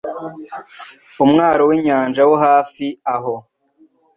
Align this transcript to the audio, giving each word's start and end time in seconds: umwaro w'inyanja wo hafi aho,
umwaro 1.23 1.63
w'inyanja 1.69 2.21
wo 2.29 2.35
hafi 2.45 2.85
aho, 3.15 3.33